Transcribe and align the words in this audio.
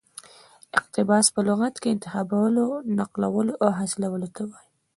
اقتباس 0.79 1.25
په 1.35 1.41
لغت 1.47 1.75
کښي 1.83 1.89
انتخابولو، 1.93 2.65
نقلولو 2.97 3.53
او 3.63 3.69
حاصلولو 3.77 4.27
ته 4.35 4.41
وايي. 4.49 4.67